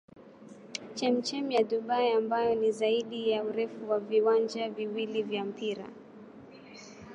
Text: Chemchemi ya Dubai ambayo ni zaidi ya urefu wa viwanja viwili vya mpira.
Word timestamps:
Chemchemi 0.95 1.55
ya 1.55 1.63
Dubai 1.63 2.11
ambayo 2.11 2.55
ni 2.55 2.71
zaidi 2.71 3.29
ya 3.29 3.43
urefu 3.43 3.89
wa 3.89 3.99
viwanja 3.99 4.69
viwili 4.69 5.23
vya 5.23 5.45
mpira. 5.45 5.89